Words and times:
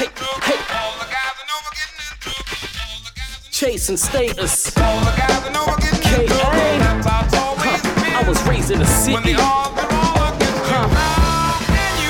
Hey. 0.00 0.08
Chasing 3.50 3.98
status. 3.98 4.70
K.A. 4.70 4.80
Huh. 6.80 8.16
I 8.16 8.24
was 8.26 8.42
raised 8.48 8.70
in 8.70 8.78
the 8.78 8.86
city. 8.86 9.34
Huh. 9.36 9.68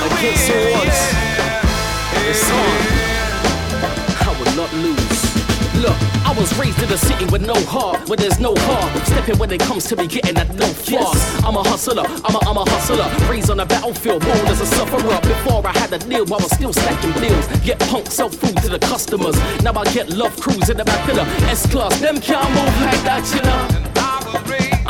Against 0.07 0.51
all 0.51 0.75
odds. 0.83 0.90
I 6.31 6.33
was 6.33 6.57
raised 6.57 6.81
in 6.81 6.89
a 6.93 6.97
city 6.97 7.25
with 7.25 7.45
no 7.45 7.57
heart, 7.67 8.09
where 8.09 8.17
there's 8.17 8.39
no 8.39 8.55
heart. 8.57 9.05
Stepping 9.05 9.37
when 9.39 9.51
it 9.51 9.59
comes 9.59 9.85
to 9.89 9.97
me 9.97 10.07
getting 10.07 10.35
that 10.35 10.55
no 10.55 10.67
far. 10.67 11.13
I'm 11.45 11.57
a 11.57 11.63
hustler, 11.69 12.05
I'm 12.07 12.37
a, 12.37 12.39
I'm 12.49 12.57
a 12.57 12.63
hustler. 12.71 13.11
Raised 13.29 13.51
on 13.51 13.57
the 13.57 13.67
battlefield, 13.67 14.23
born 14.23 14.47
as 14.47 14.61
a 14.61 14.67
sufferer. 14.67 15.21
Before 15.23 15.67
I 15.67 15.77
had 15.77 15.93
a 15.93 15.99
deal, 15.99 16.23
I 16.33 16.37
was 16.37 16.53
still 16.53 16.73
stacking 16.73 17.15
bills. 17.15 17.49
Get 17.65 17.81
punk, 17.81 18.07
sell 18.07 18.29
food 18.29 18.57
to 18.59 18.69
the 18.69 18.79
customers. 18.79 19.35
Now 19.65 19.73
I 19.75 19.83
get 19.93 20.11
love 20.11 20.39
crews 20.41 20.71
in 20.71 20.77
the 20.77 20.85
back 20.85 21.09
of 21.09 21.17
the 21.17 21.23
S-Class. 21.51 21.99
Them 21.99 22.21
can't 22.21 22.49
move 22.51 22.81
like 22.81 23.03
that, 23.03 23.27
you 23.35 23.43
know. 23.43 23.80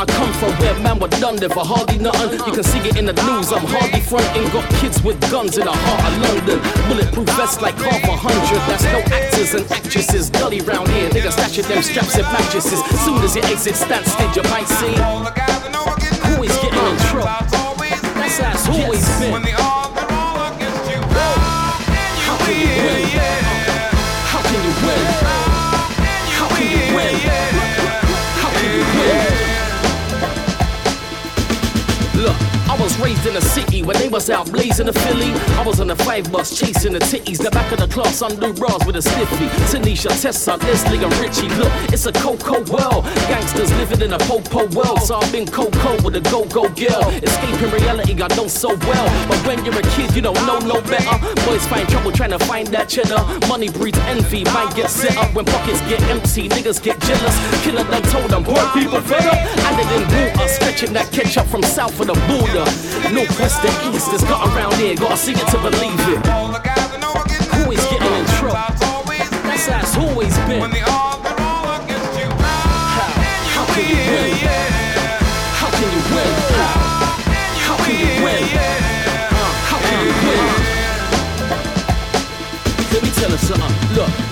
I 0.01 0.05
come 0.05 0.33
from 0.33 0.49
where 0.57 0.73
man 0.79 0.97
were 0.97 1.13
done 1.21 1.35
there 1.35 1.49
for 1.49 1.63
hardly 1.63 1.99
nothing. 1.99 2.39
You 2.47 2.53
can 2.57 2.63
see 2.63 2.79
it 2.79 2.97
in 2.97 3.05
the 3.05 3.13
news. 3.13 3.53
I'm 3.53 3.61
hardly 3.61 4.01
fronting. 4.01 4.49
Got 4.49 4.67
kids 4.81 4.97
with 5.03 5.21
guns 5.29 5.59
in 5.59 5.65
the 5.65 5.71
heart 5.71 6.01
of 6.09 6.13
London. 6.25 6.57
Bulletproof 6.89 7.29
vests 7.37 7.61
like 7.61 7.75
half 7.75 8.01
a 8.09 8.17
hundred. 8.17 8.61
That's 8.65 8.81
no 8.89 8.97
actors 9.13 9.53
and 9.53 9.71
actresses. 9.71 10.31
Gully 10.31 10.61
round 10.61 10.87
here. 10.89 11.07
Niggas 11.11 11.37
stashing 11.37 11.67
them 11.67 11.83
straps 11.83 12.15
and 12.15 12.25
mattresses. 12.33 12.81
Soon 13.05 13.21
as 13.21 13.35
you 13.35 13.43
exit 13.43 13.75
stand 13.75 14.07
stage, 14.07 14.35
you 14.37 14.43
might 14.49 14.65
see. 14.65 14.97
Always 16.33 16.57
getting 16.57 16.81
in 16.81 16.97
trouble. 17.05 17.29
That's 18.17 18.39
how 18.41 18.53
it's 18.57 18.67
always 18.73 19.05
been. 19.19 19.70
Was 32.81 32.99
raised 32.99 33.25
in 33.27 33.35
a 33.37 33.41
city 33.41 33.83
when 33.83 33.95
they 33.97 34.09
was 34.09 34.29
out 34.29 34.51
blazing 34.51 34.87
the 34.87 34.93
Philly. 34.93 35.31
I 35.59 35.63
was 35.63 35.79
on 35.79 35.87
the 35.87 35.95
five 35.95 36.31
bus 36.31 36.57
chasing 36.57 36.93
the 36.93 36.99
titties. 36.99 37.37
The 37.37 37.51
back 37.51 37.71
of 37.71 37.79
the 37.79 37.87
class, 37.87 38.21
undo 38.21 38.53
bras 38.53 38.85
with 38.85 38.95
a 38.95 39.01
stiffy. 39.01 39.47
Tanisha, 39.69 40.09
Tessa, 40.19 40.55
Leslie, 40.57 41.03
and 41.03 41.13
Richie. 41.21 41.49
Look, 41.61 41.71
it's 41.93 42.07
a 42.07 42.11
cocoa 42.11 42.65
world. 42.73 43.05
Gangsters 43.29 43.71
living 43.77 44.01
in 44.01 44.13
a 44.13 44.17
po-po 44.19 44.65
world. 44.73 45.01
So 45.01 45.15
I've 45.15 45.31
been 45.31 45.45
cocoa 45.45 46.01
with 46.01 46.15
a 46.15 46.21
go-go 46.21 46.69
girl. 46.73 47.05
Escaping 47.21 47.71
reality, 47.71 48.13
I 48.17 48.27
know 48.35 48.47
so 48.47 48.69
well. 48.69 49.07
But 49.29 49.37
when 49.45 49.63
you're 49.63 49.77
a 49.77 49.85
kid, 49.93 50.15
you 50.15 50.21
don't 50.21 50.41
know 50.47 50.57
no 50.59 50.81
better. 50.81 51.15
Boys 51.45 51.65
find 51.67 51.87
trouble 51.87 52.11
trying 52.11 52.31
to 52.31 52.39
find 52.39 52.67
that 52.67 52.89
cheddar. 52.89 53.21
Money 53.47 53.69
breeds 53.69 53.99
envy, 54.09 54.43
might 54.45 54.73
get 54.75 54.89
set 54.89 55.15
up 55.17 55.33
when 55.35 55.45
pockets 55.45 55.81
get 55.81 56.01
empty. 56.09 56.49
Niggas 56.49 56.81
get 56.81 56.99
jealous. 57.01 57.35
Killer 57.63 57.85
done 57.85 58.03
told 58.09 58.31
them, 58.31 58.43
boy, 58.43 58.65
people 58.73 59.01
fed 59.01 59.25
up. 59.29 59.37
And 59.69 59.73
they 59.77 59.85
didn't 59.85 60.09
water, 60.17 60.47
stretching 60.47 60.93
that 60.93 61.11
ketchup 61.11 61.45
from 61.45 61.61
south 61.61 61.99
of 61.99 62.07
the 62.07 62.17
border. 62.25 62.70
Northwest 63.11 63.61
to 63.61 63.67
east, 63.89 64.13
it's 64.13 64.23
got 64.23 64.47
around 64.55 64.73
here. 64.75 64.95
Gotta 64.95 65.17
see 65.17 65.33
it 65.33 65.47
to 65.47 65.57
believe 65.57 65.99
it. 66.07 66.27
Always 67.53 67.83
getting 67.87 68.13
in 68.13 68.25
trouble. 68.39 68.57
That's 69.43 69.67
how 69.67 69.79
it's 69.81 69.97
always 69.97 70.37
been. 70.47 71.10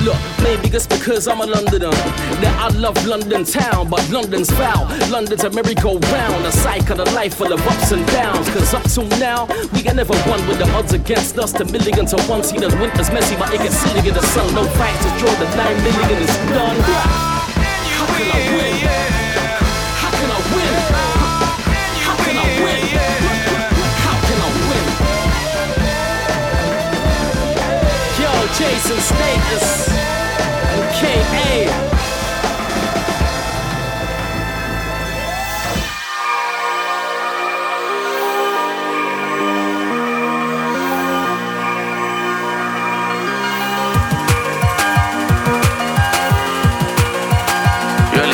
Look, 0.02 0.16
maybe 0.42 0.70
just 0.70 0.90
because 0.90 1.28
I'm 1.28 1.42
a 1.42 1.46
Londoner 1.46 1.92
that 1.92 2.56
I 2.58 2.70
love 2.78 2.96
London 3.06 3.44
town, 3.44 3.90
but 3.90 4.08
London's 4.10 4.50
foul. 4.50 4.88
London's 5.10 5.44
a 5.44 5.50
merry-go-round, 5.50 6.46
a 6.46 6.52
cycle 6.52 7.02
of 7.02 7.12
life 7.14 7.36
full 7.36 7.52
of 7.52 7.60
ups 7.68 7.92
and 7.92 8.06
downs. 8.08 8.50
Cause 8.50 8.74
up 8.74 8.84
till 8.84 9.08
now, 9.20 9.46
we 9.74 9.80
ain't 9.80 9.96
never 9.96 10.14
won 10.26 10.40
with 10.48 10.58
the 10.58 10.70
odds 10.72 10.94
against 10.94 11.38
us. 11.38 11.52
The 11.52 11.66
million 11.66 12.06
to 12.08 12.22
one, 12.24 12.44
see 12.44 12.58
the 12.58 12.70
winter's 12.80 13.12
messy, 13.12 13.36
but 13.36 13.54
it 13.54 13.58
gets 13.58 13.76
silly 13.76 14.08
in 14.08 14.14
the 14.14 14.22
sun. 14.22 14.54
No 14.56 14.64
fight 14.80 14.96
to 15.04 15.10
draw 15.20 15.34
the 15.36 15.48
nine 15.58 15.78
million 15.84 16.24
is 16.24 16.36
done. 16.56 16.78
How 16.80 18.06
can 18.16 18.32
I 18.32 19.20
win? 19.20 19.29
Jason 28.58 29.00
Status 29.00 29.90
and 29.90 30.96
K.A. 30.96 31.90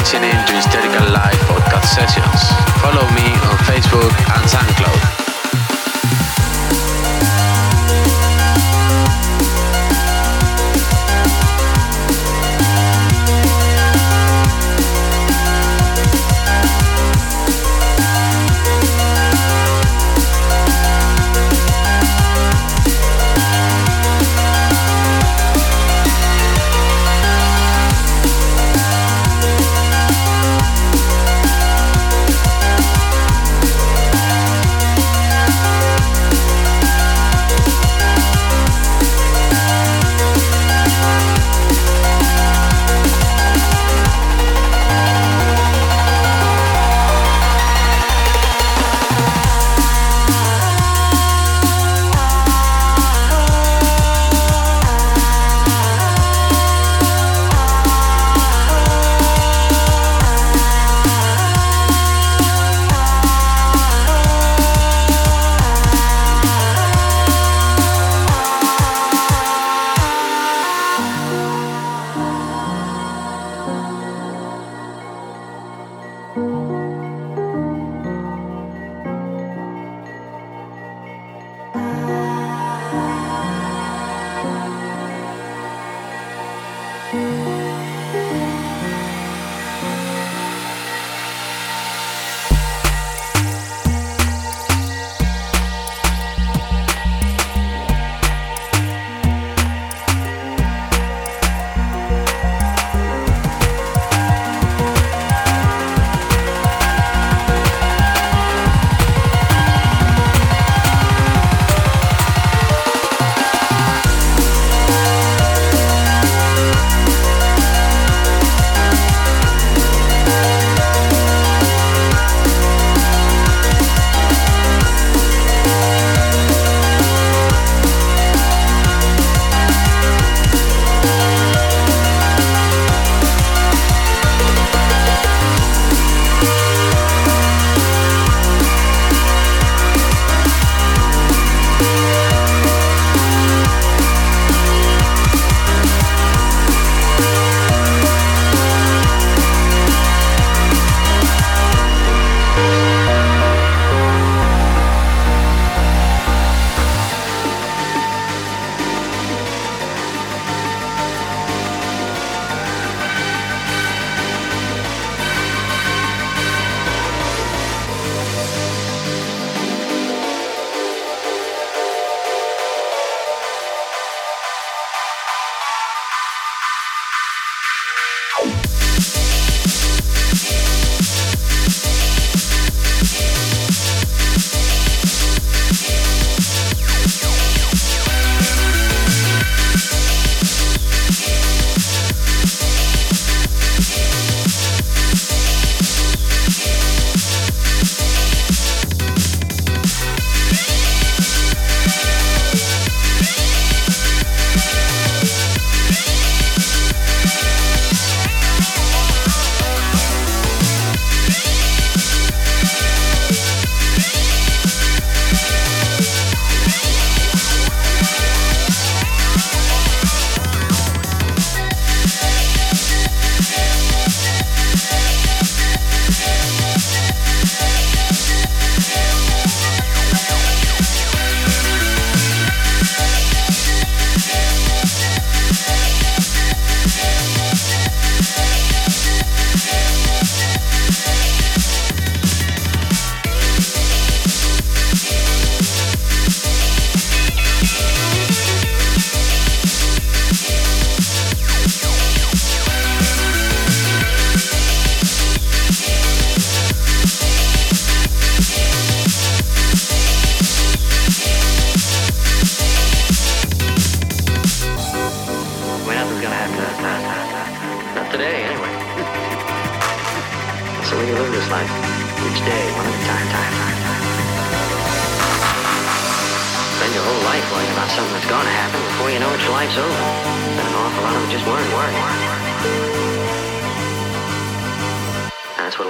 Listening 0.05 0.45
to 0.45 0.53
Hysterical 0.53 1.11
Live 1.11 1.33
podcast 1.49 1.85
sessions. 1.93 2.41
Follow 2.79 3.09
me 3.15 3.25
on 3.49 3.57
Facebook 3.65 4.13
and 4.35 4.49
SoundCloud. 4.49 5.24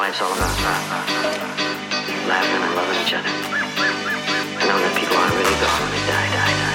Life's 0.05 0.21
all 0.21 0.31
about. 0.33 0.55
Laughing 2.29 2.61
and 2.61 2.75
loving 2.75 3.01
each 3.01 3.13
other. 3.13 3.27
And 3.27 4.67
knowing 4.69 4.83
that 4.83 4.95
people 4.99 5.17
aren't 5.17 5.33
really 5.33 5.57
gone 5.57 5.81
when 5.81 5.91
they 5.93 6.05
die, 6.05 6.29
die, 6.29 6.53
die. 6.61 6.74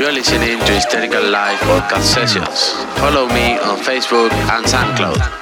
You're 0.00 0.12
listening 0.12 0.58
to 0.60 0.72
Hysterical 0.72 1.22
Live 1.28 1.58
podcast 1.58 2.04
sessions. 2.04 2.72
Follow 2.98 3.26
me 3.28 3.58
on 3.58 3.76
Facebook 3.80 4.32
and 4.32 4.64
SoundCloud. 4.64 5.39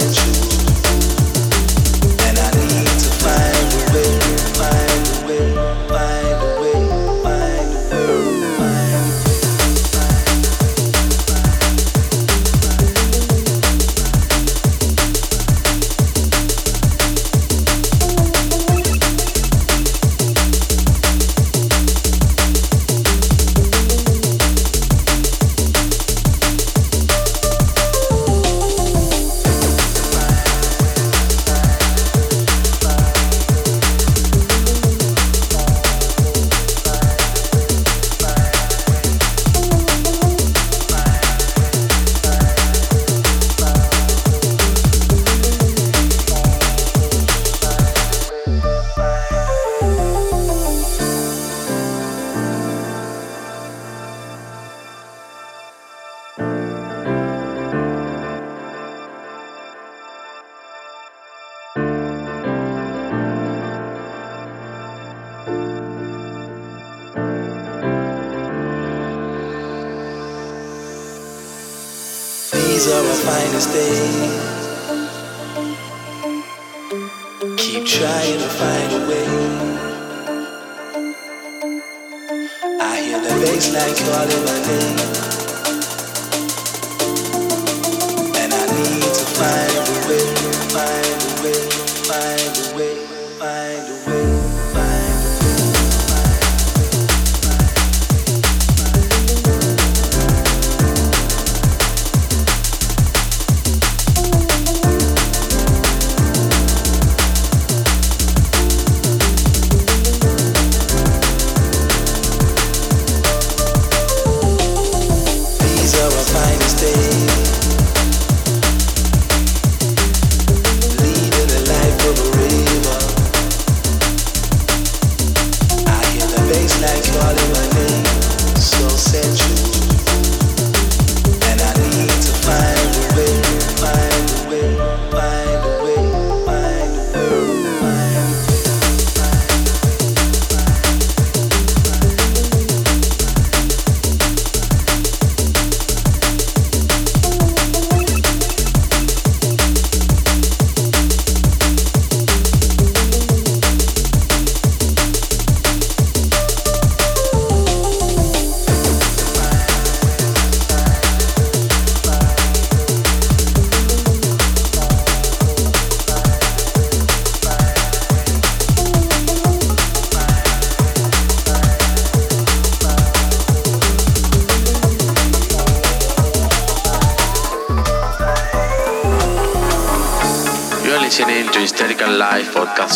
that 0.00 0.54
you. 0.54 0.59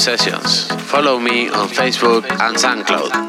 Sessions. 0.04 0.66
Follow 0.82 1.18
me 1.18 1.48
on 1.48 1.66
Facebook 1.66 2.30
and 2.30 2.54
SoundCloud. 2.58 3.23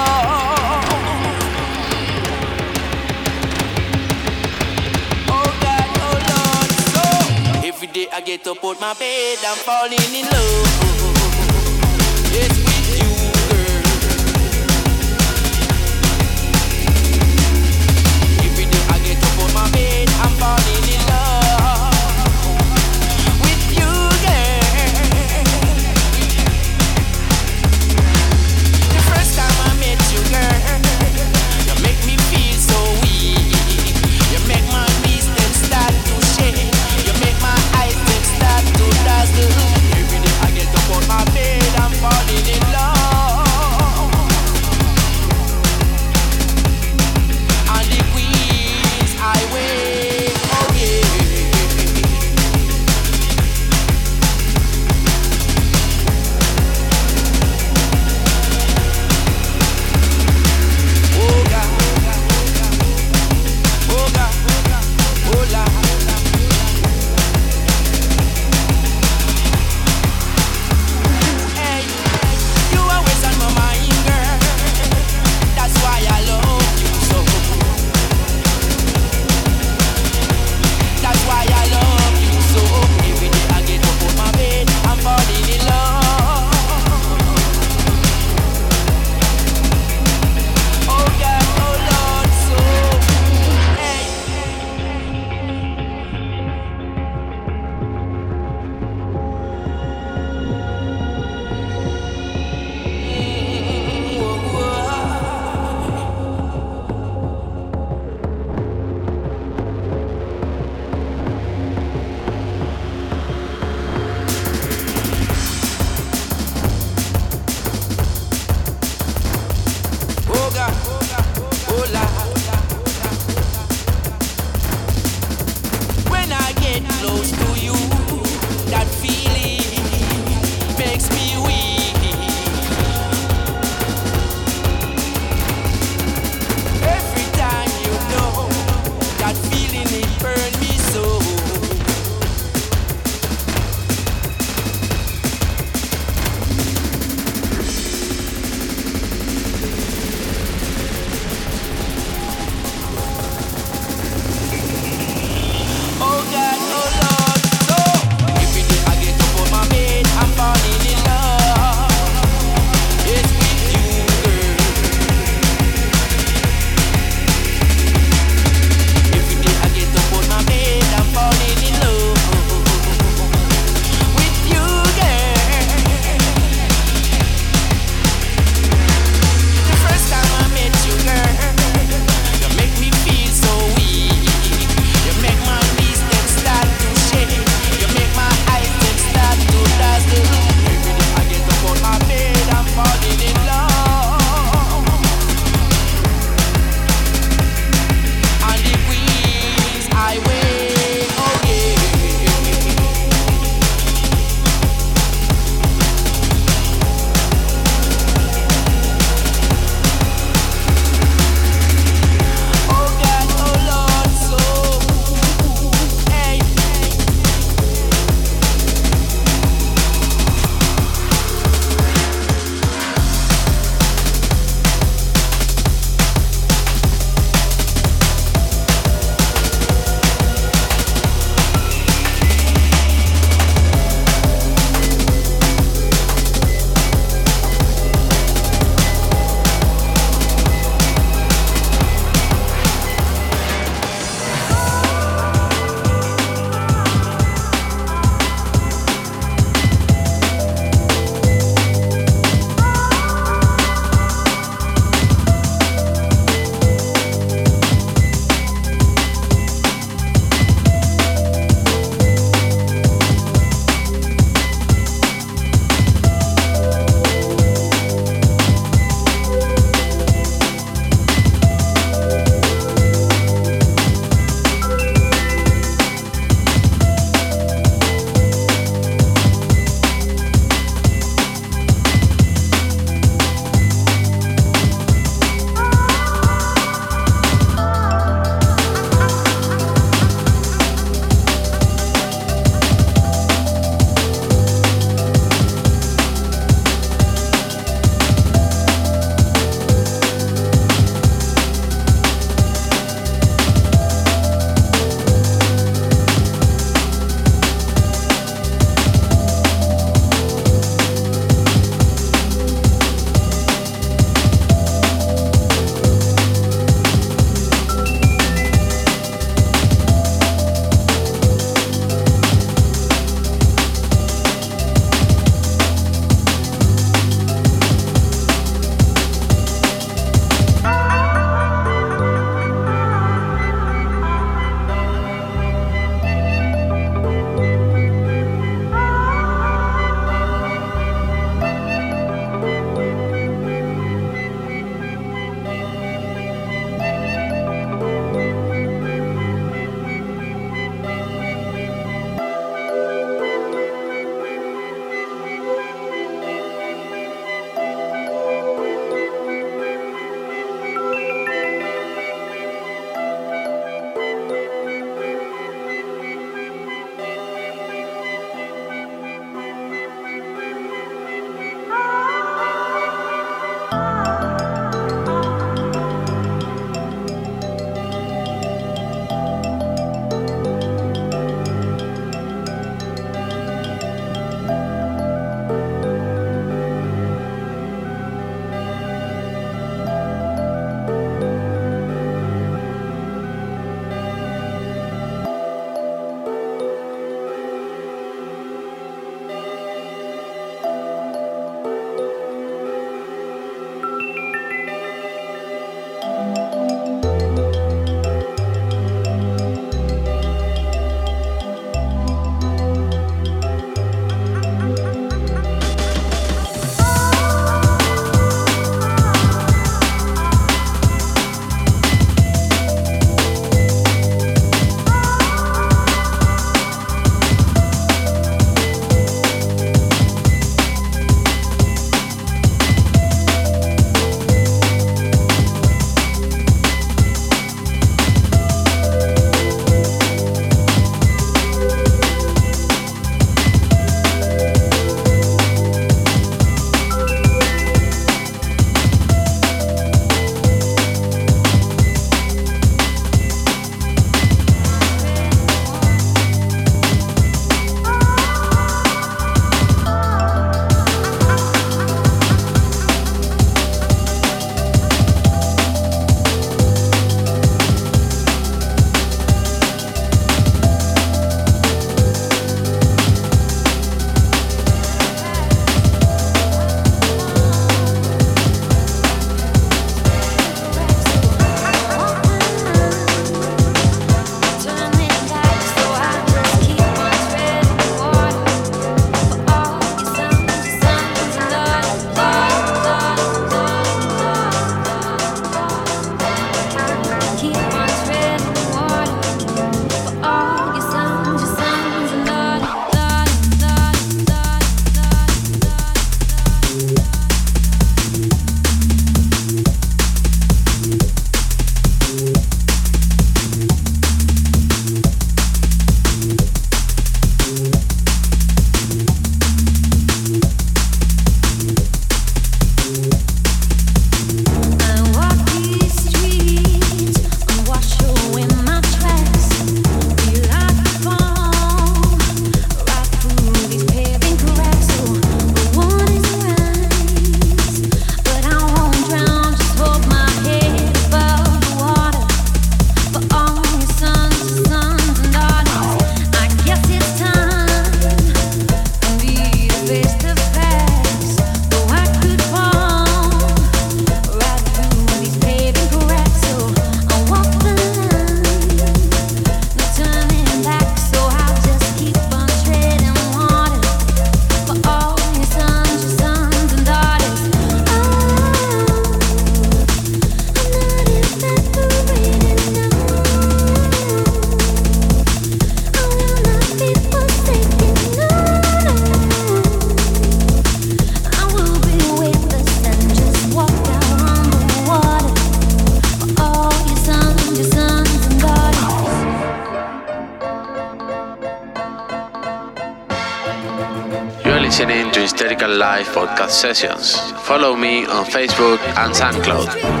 Sessions. 596.61 597.17
Follow 597.47 597.75
me 597.75 598.05
on 598.05 598.23
Facebook 598.23 598.77
and 598.95 599.11
SoundCloud. 599.15 600.00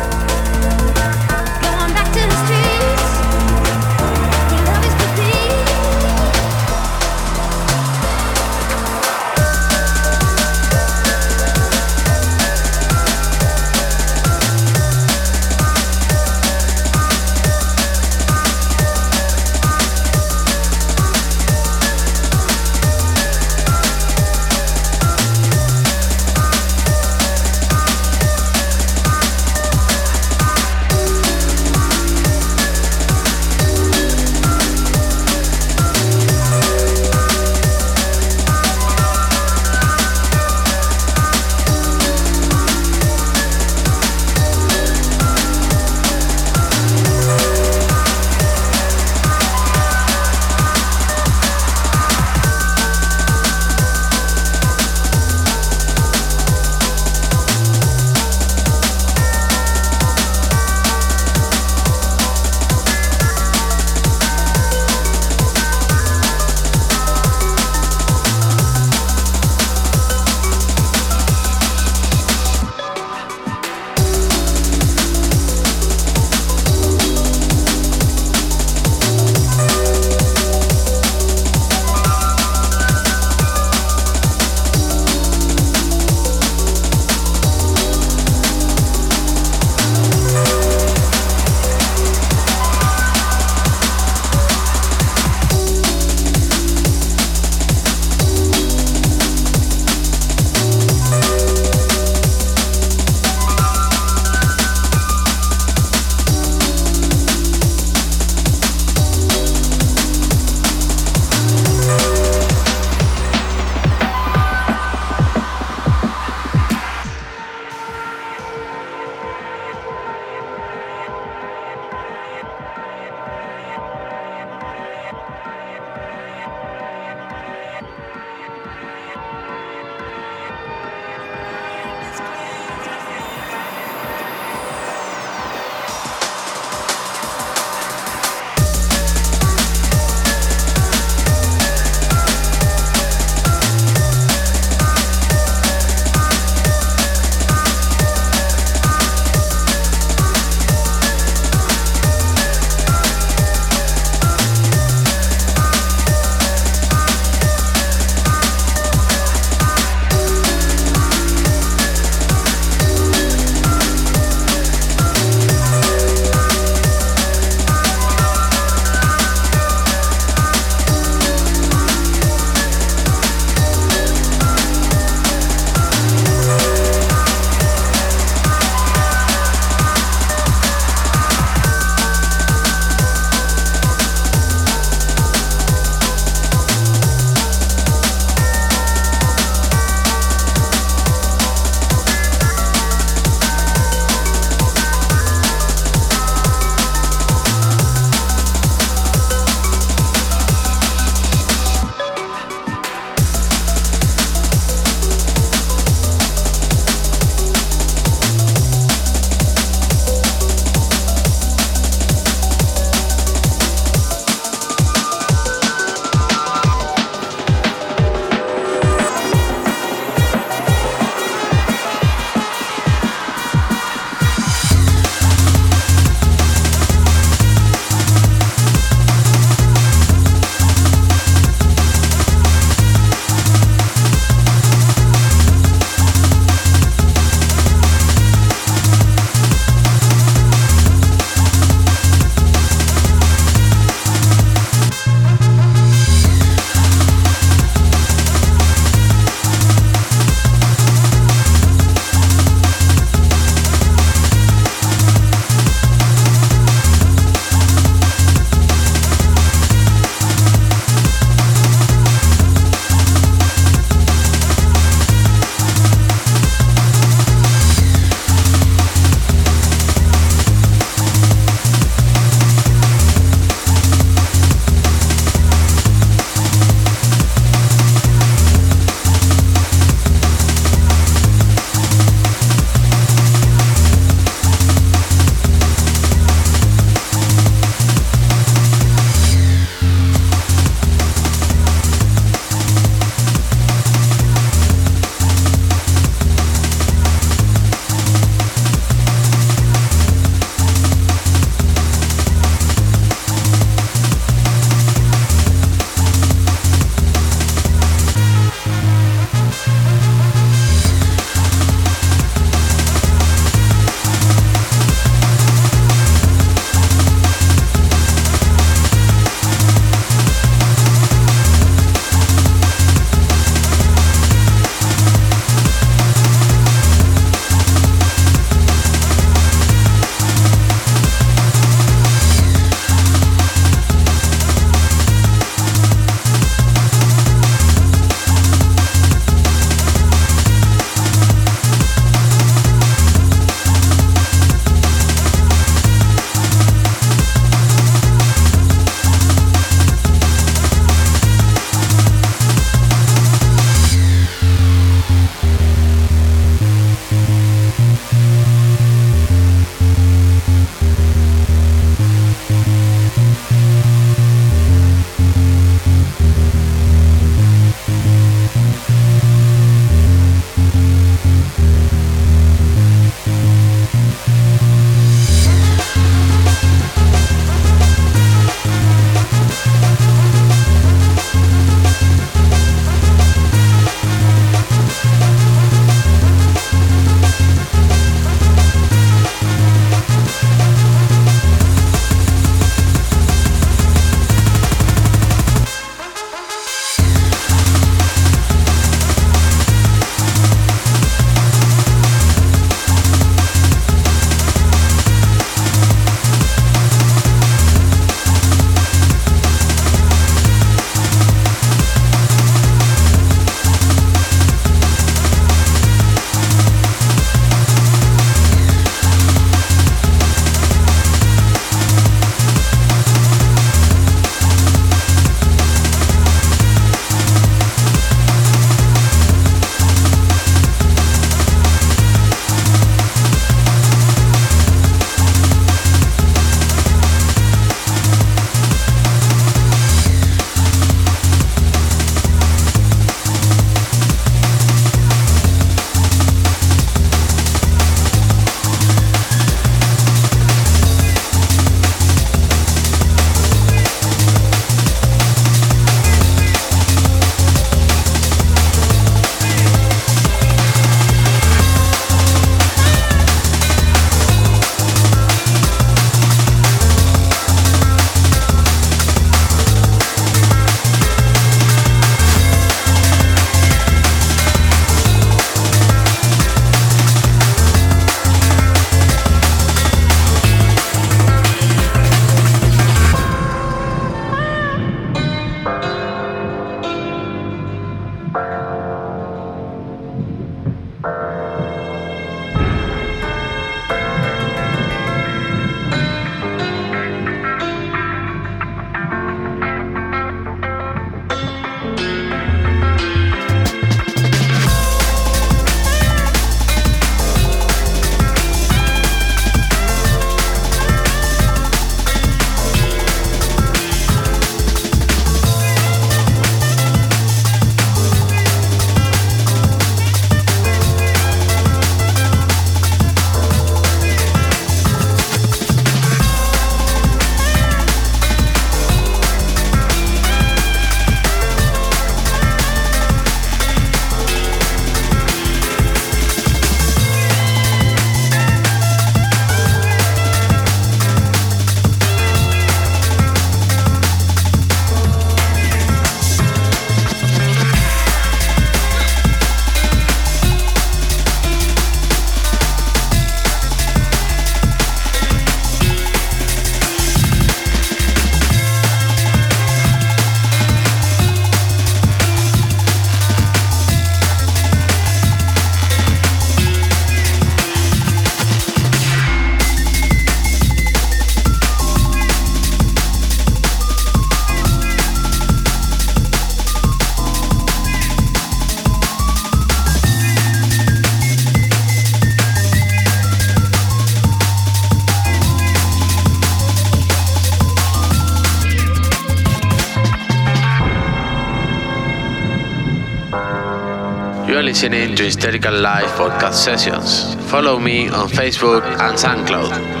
Listening 594.71 595.13
to 595.17 595.23
Hysterical 595.23 595.73
Live 595.81 596.07
podcast 596.11 596.53
sessions. 596.53 597.35
Follow 597.51 597.77
me 597.77 598.07
on 598.07 598.29
Facebook 598.29 598.83
and 599.01 599.17
SoundCloud. 599.17 600.00